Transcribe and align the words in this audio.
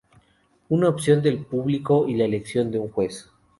Una 0.69 0.89
opción 0.89 1.21
del 1.21 1.45
público 1.45 2.07
y 2.09 2.15
la 2.15 2.25
elección 2.25 2.71
de 2.71 2.79
un 2.79 2.89
juez. 2.89 3.29